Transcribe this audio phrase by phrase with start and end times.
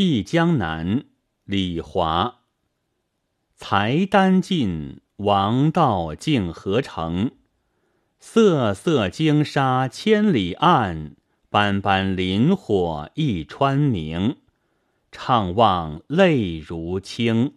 [0.00, 1.06] 忆江南，
[1.42, 2.42] 李华。
[3.56, 7.32] 才丹尽，王道竟何成？
[8.20, 11.16] 瑟瑟金沙千里岸，
[11.50, 14.36] 斑斑林火一川明。
[15.10, 17.54] 怅望泪如倾。